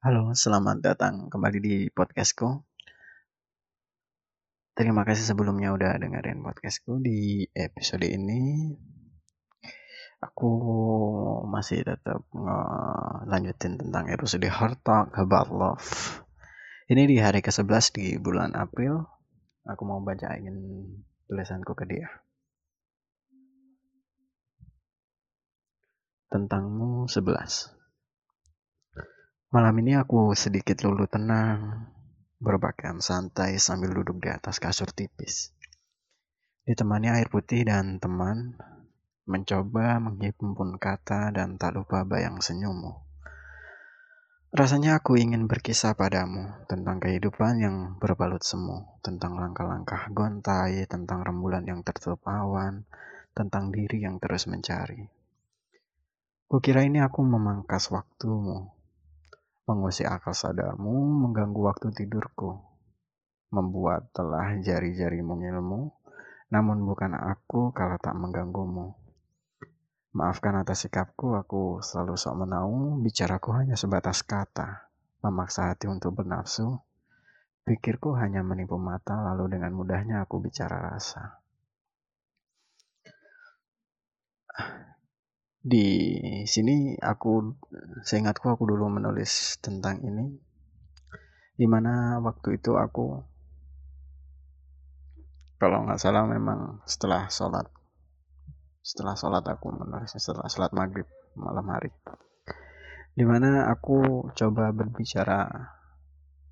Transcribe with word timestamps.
Halo, 0.00 0.32
selamat 0.32 0.80
datang 0.80 1.28
kembali 1.28 1.60
di 1.60 1.76
podcastku. 1.92 2.64
Terima 4.72 5.04
kasih 5.04 5.28
sebelumnya 5.28 5.76
udah 5.76 6.00
dengerin 6.00 6.40
podcastku 6.40 7.04
di 7.04 7.44
episode 7.52 8.08
ini. 8.08 8.72
Aku 10.24 10.52
masih 11.52 11.84
tetap 11.84 12.24
ngelanjutin 12.32 13.76
tentang 13.76 14.08
episode 14.08 14.48
Heart 14.48 14.80
Talk 14.80 15.12
About 15.20 15.52
Love. 15.52 16.24
Ini 16.88 17.04
di 17.04 17.20
hari 17.20 17.44
ke-11 17.44 17.84
di 17.92 18.16
bulan 18.16 18.56
April. 18.56 19.04
Aku 19.68 19.84
mau 19.84 20.00
bacain 20.00 20.56
tulisanku 21.28 21.76
ke 21.76 21.84
dia. 21.84 22.08
Tentangmu 26.32 27.04
11. 27.04 27.79
Malam 29.50 29.82
ini 29.82 29.98
aku 29.98 30.30
sedikit 30.38 30.78
lulu 30.86 31.10
tenang, 31.10 31.90
berpakaian 32.38 33.02
santai 33.02 33.58
sambil 33.58 33.90
duduk 33.90 34.22
di 34.22 34.30
atas 34.30 34.62
kasur 34.62 34.94
tipis. 34.94 35.50
Ditemani 36.62 37.10
air 37.10 37.26
putih 37.26 37.66
dan 37.66 37.98
teman, 37.98 38.54
mencoba 39.26 39.98
menghimpun 39.98 40.78
kata 40.78 41.34
dan 41.34 41.58
tak 41.58 41.74
lupa 41.74 42.06
bayang 42.06 42.38
senyummu. 42.38 42.94
Rasanya 44.54 45.02
aku 45.02 45.18
ingin 45.18 45.50
berkisah 45.50 45.98
padamu 45.98 46.54
tentang 46.70 47.02
kehidupan 47.02 47.58
yang 47.58 47.76
berbalut 47.98 48.46
semu, 48.46 49.02
tentang 49.02 49.34
langkah-langkah 49.34 50.14
gontai, 50.14 50.86
tentang 50.86 51.26
rembulan 51.26 51.66
yang 51.66 51.82
tertutup 51.82 52.22
awan, 52.22 52.86
tentang 53.34 53.74
diri 53.74 54.06
yang 54.06 54.22
terus 54.22 54.46
mencari. 54.46 55.10
Kukira 56.46 56.86
ini 56.86 57.02
aku 57.02 57.26
memangkas 57.26 57.90
waktumu, 57.90 58.78
mengusik 59.70 60.10
akal 60.10 60.34
sadarmu, 60.34 61.22
mengganggu 61.22 61.62
waktu 61.62 61.94
tidurku, 61.94 62.58
membuat 63.54 64.10
telah 64.10 64.58
jari-jari 64.58 65.22
mengilmu, 65.22 65.94
namun 66.50 66.82
bukan 66.82 67.14
aku 67.14 67.70
kalau 67.70 67.94
tak 68.02 68.18
mengganggumu. 68.18 68.98
Maafkan 70.10 70.58
atas 70.58 70.90
sikapku, 70.90 71.38
aku 71.38 71.78
selalu 71.78 72.18
sok 72.18 72.42
menau, 72.42 72.98
bicaraku 72.98 73.54
hanya 73.54 73.78
sebatas 73.78 74.26
kata, 74.26 74.90
memaksa 75.22 75.70
hati 75.70 75.86
untuk 75.86 76.18
bernafsu, 76.18 76.82
pikirku 77.62 78.18
hanya 78.18 78.42
menipu 78.42 78.74
mata, 78.74 79.14
lalu 79.14 79.54
dengan 79.54 79.70
mudahnya 79.70 80.26
aku 80.26 80.42
bicara 80.42 80.90
rasa. 80.90 81.38
Di 85.60 85.86
sini 86.48 86.96
aku 86.96 87.52
seingatku 88.00 88.48
aku 88.48 88.64
dulu 88.64 88.88
menulis 88.88 89.60
tentang 89.60 90.00
ini 90.00 90.32
di 91.56 91.68
mana 91.68 92.16
waktu 92.24 92.56
itu 92.56 92.80
aku 92.80 93.20
kalau 95.60 95.84
nggak 95.84 96.00
salah 96.00 96.24
memang 96.24 96.80
setelah 96.88 97.28
sholat 97.28 97.68
setelah 98.80 99.12
sholat 99.12 99.44
aku 99.44 99.68
menulisnya 99.76 100.16
setelah 100.16 100.48
sholat 100.48 100.72
maghrib 100.72 101.04
malam 101.36 101.66
hari. 101.68 101.92
Di 103.12 103.24
mana 103.28 103.68
aku 103.68 104.30
coba 104.32 104.72
berbicara 104.72 105.46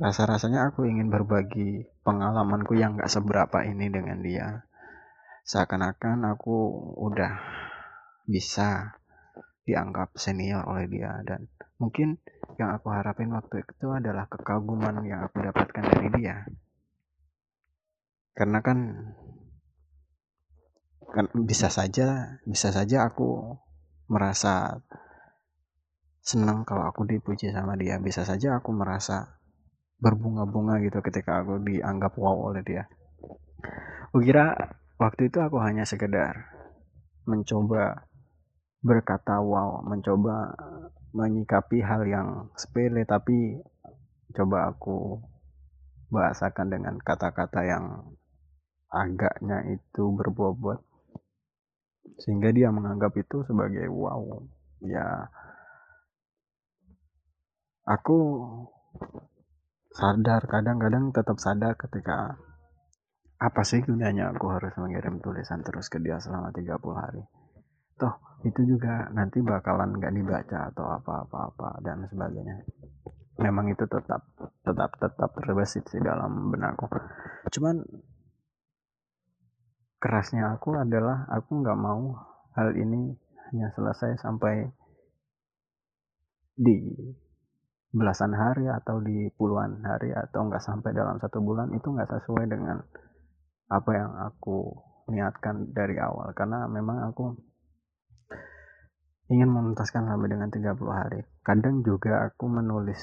rasa-rasanya 0.00 0.72
aku 0.72 0.88
ingin 0.88 1.12
berbagi 1.12 1.88
pengalamanku 2.04 2.76
yang 2.76 2.96
nggak 2.96 3.08
seberapa 3.08 3.64
ini 3.64 3.88
dengan 3.88 4.20
dia. 4.20 4.68
Seakan-akan 5.48 6.28
aku 6.36 6.56
udah 7.00 7.32
bisa 8.30 8.94
dianggap 9.66 10.14
senior 10.14 10.62
oleh 10.70 10.86
dia. 10.86 11.18
Dan 11.26 11.50
mungkin 11.82 12.22
yang 12.56 12.78
aku 12.78 12.94
harapin 12.94 13.34
waktu 13.34 13.66
itu 13.66 13.90
adalah 13.90 14.30
kekaguman 14.30 15.02
yang 15.02 15.26
aku 15.26 15.42
dapatkan 15.42 15.84
dari 15.90 16.08
dia. 16.14 16.46
Karena 18.38 18.62
kan 18.62 18.78
kan 21.10 21.26
bisa 21.42 21.66
saja 21.66 22.38
bisa 22.46 22.70
saja 22.70 23.10
aku 23.10 23.58
merasa 24.06 24.78
senang 26.22 26.62
kalau 26.62 26.86
aku 26.86 27.02
dipuji 27.02 27.50
sama 27.50 27.74
dia. 27.74 27.98
Bisa 27.98 28.22
saja 28.22 28.54
aku 28.62 28.70
merasa 28.70 29.40
berbunga-bunga 30.00 30.80
gitu 30.80 31.02
ketika 31.04 31.42
aku 31.42 31.60
dianggap 31.60 32.14
wow 32.16 32.54
oleh 32.54 32.62
dia. 32.62 32.86
Kukira 34.14 34.56
waktu 34.96 35.28
itu 35.28 35.38
aku 35.42 35.60
hanya 35.60 35.84
sekedar 35.84 36.50
mencoba 37.28 38.09
berkata 38.80 39.40
wow, 39.40 39.84
mencoba 39.84 40.56
menyikapi 41.12 41.84
hal 41.84 42.06
yang 42.06 42.28
sepele 42.56 43.04
tapi 43.04 43.60
coba 44.32 44.72
aku 44.72 45.20
bahasakan 46.10 46.70
dengan 46.70 46.94
kata-kata 46.98 47.60
yang 47.66 47.84
agaknya 48.90 49.62
itu 49.70 50.04
berbobot. 50.16 50.82
Sehingga 52.20 52.50
dia 52.52 52.68
menganggap 52.72 53.16
itu 53.16 53.44
sebagai 53.46 53.88
wow 53.88 54.42
ya 54.80 55.28
aku 57.84 58.18
sadar 59.92 60.46
kadang-kadang 60.48 61.12
tetap 61.12 61.36
sadar 61.36 61.76
ketika 61.76 62.40
apa 63.40 63.62
sih 63.64 63.84
gunanya 63.84 64.32
aku 64.32 64.52
harus 64.52 64.72
mengirim 64.76 65.20
tulisan 65.20 65.60
terus 65.64 65.88
ke 65.88 66.00
dia 66.00 66.20
selama 66.20 66.52
30 66.52 66.76
hari 66.96 67.22
toh 68.00 68.14
itu 68.48 68.64
juga 68.64 69.12
nanti 69.12 69.44
bakalan 69.44 70.00
nggak 70.00 70.16
dibaca 70.16 70.72
atau 70.72 70.96
apa-apa-apa 70.96 71.84
dan 71.84 72.08
sebagainya. 72.08 72.64
Memang 73.40 73.68
itu 73.68 73.84
tetap 73.84 74.24
tetap 74.64 74.96
tetap 74.96 75.30
terbesit 75.36 75.84
sih 75.88 76.00
dalam 76.00 76.52
benakku 76.52 76.88
cuman 77.48 77.80
kerasnya 80.00 80.56
aku 80.56 80.76
adalah 80.76 81.28
aku 81.28 81.60
nggak 81.60 81.80
mau 81.80 82.16
hal 82.56 82.72
ini 82.76 83.12
hanya 83.50 83.68
selesai 83.76 84.20
sampai 84.20 84.68
di 86.56 86.76
belasan 87.90 88.32
hari 88.36 88.70
atau 88.70 89.02
di 89.02 89.26
puluhan 89.34 89.82
hari 89.82 90.14
atau 90.14 90.46
nggak 90.46 90.62
sampai 90.62 90.94
dalam 90.94 91.18
satu 91.18 91.42
bulan 91.42 91.74
itu 91.74 91.90
nggak 91.90 92.06
sesuai 92.06 92.46
dengan 92.46 92.78
apa 93.70 93.90
yang 93.94 94.12
aku 94.30 94.70
niatkan 95.10 95.74
dari 95.74 95.98
awal. 95.98 96.30
Karena 96.38 96.70
memang 96.70 97.10
aku 97.10 97.34
ingin 99.30 99.46
menuntaskan 99.46 100.10
sampai 100.10 100.28
dengan 100.28 100.50
30 100.50 100.74
hari. 100.90 101.22
Kadang 101.46 101.86
juga 101.86 102.26
aku 102.26 102.50
menulis, 102.50 102.98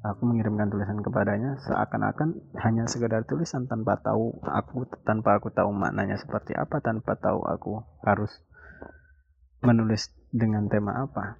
aku 0.00 0.24
mengirimkan 0.24 0.72
tulisan 0.72 1.04
kepadanya 1.04 1.60
seakan-akan 1.68 2.40
hanya 2.64 2.88
sekedar 2.88 3.28
tulisan 3.28 3.68
tanpa 3.68 4.00
tahu 4.00 4.40
aku 4.40 4.88
tanpa 5.04 5.36
aku 5.36 5.52
tahu 5.52 5.68
maknanya 5.70 6.16
seperti 6.16 6.56
apa, 6.56 6.80
tanpa 6.80 7.20
tahu 7.20 7.44
aku 7.44 7.84
harus 8.08 8.32
menulis 9.60 10.08
dengan 10.32 10.64
tema 10.72 11.04
apa. 11.04 11.36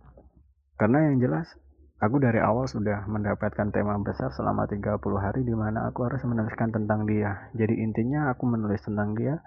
Karena 0.77 1.09
yang 1.09 1.25
jelas 1.25 1.49
aku 1.97 2.21
dari 2.21 2.45
awal 2.45 2.69
sudah 2.69 3.09
mendapatkan 3.09 3.73
tema 3.73 3.97
besar 4.05 4.29
selama 4.37 4.69
30 4.69 5.01
hari 5.17 5.49
di 5.49 5.57
mana 5.57 5.89
aku 5.89 6.05
harus 6.05 6.21
menuliskan 6.29 6.77
tentang 6.77 7.09
dia. 7.09 7.49
Jadi 7.57 7.81
intinya 7.81 8.29
aku 8.29 8.45
menulis 8.45 8.85
tentang 8.85 9.17
dia 9.17 9.41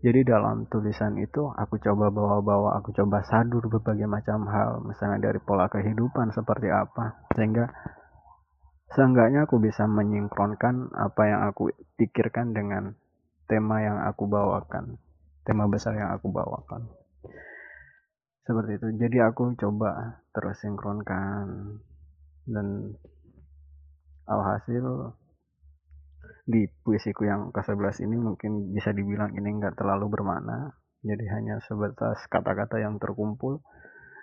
jadi 0.00 0.24
dalam 0.24 0.64
tulisan 0.72 1.20
itu 1.20 1.52
aku 1.52 1.76
coba 1.76 2.08
bawa-bawa, 2.08 2.80
aku 2.80 2.96
coba 2.96 3.20
sadur 3.20 3.68
berbagai 3.68 4.08
macam 4.08 4.48
hal, 4.48 4.80
misalnya 4.80 5.28
dari 5.28 5.40
pola 5.44 5.68
kehidupan 5.68 6.32
seperti 6.32 6.72
apa, 6.72 7.28
sehingga 7.36 7.68
seenggaknya 8.96 9.44
aku 9.44 9.60
bisa 9.60 9.84
menyinkronkan 9.84 10.88
apa 10.96 11.22
yang 11.28 11.40
aku 11.52 11.68
pikirkan 12.00 12.56
dengan 12.56 12.96
tema 13.44 13.84
yang 13.84 14.00
aku 14.08 14.24
bawakan, 14.24 14.96
tema 15.44 15.68
besar 15.68 15.92
yang 15.92 16.16
aku 16.16 16.32
bawakan. 16.32 16.88
Seperti 18.48 18.80
itu. 18.80 18.88
Jadi 19.04 19.20
aku 19.20 19.52
coba 19.60 20.24
terus 20.32 20.56
sinkronkan 20.64 21.76
dan 22.48 22.96
alhasil 24.24 25.12
di 26.46 26.68
puisiku 26.84 27.26
yang 27.26 27.52
ke-11 27.52 28.04
ini 28.04 28.16
mungkin 28.16 28.72
bisa 28.72 28.92
dibilang 28.94 29.32
ini 29.36 29.60
enggak 29.60 29.76
terlalu 29.76 30.08
bermakna. 30.12 30.76
Jadi 31.00 31.24
hanya 31.32 31.56
sebatas 31.64 32.20
kata-kata 32.28 32.76
yang 32.80 33.00
terkumpul 33.00 33.64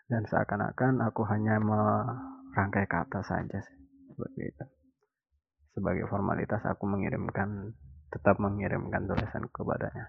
dan 0.08 0.24
seakan-akan 0.30 1.02
aku 1.10 1.26
hanya 1.26 1.58
merangkai 1.58 2.86
kata 2.86 3.26
saja 3.26 3.60
seperti 4.14 4.42
itu. 4.46 4.66
Sebagai 5.74 6.06
formalitas 6.10 6.62
aku 6.66 6.86
mengirimkan 6.86 7.74
tetap 8.14 8.38
mengirimkan 8.38 9.10
tulisan 9.10 9.50
kepadanya. 9.50 10.06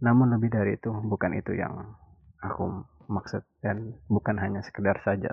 Namun 0.00 0.32
lebih 0.36 0.48
dari 0.48 0.76
itu 0.80 0.90
bukan 0.90 1.36
itu 1.36 1.52
yang 1.56 1.76
aku 2.40 2.84
maksud 3.08 3.44
dan 3.60 3.96
bukan 4.08 4.36
hanya 4.40 4.60
sekedar 4.64 5.00
saja 5.04 5.32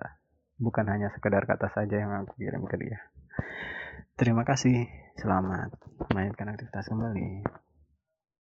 bukan 0.61 0.85
hanya 0.87 1.09
sekedar 1.15 1.43
kata 1.43 1.73
saja 1.73 1.95
yang 1.97 2.11
aku 2.23 2.37
kirim 2.37 2.63
ke 2.67 2.75
dia 2.77 2.99
Terima 4.21 4.45
kasih. 4.45 4.85
Selamat 5.17 5.73
memainkan 6.13 6.53
aktivitas 6.53 6.93
kembali. 6.93 7.41